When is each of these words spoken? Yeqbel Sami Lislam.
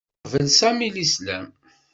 Yeqbel 0.23 0.47
Sami 0.59 0.87
Lislam. 0.95 1.45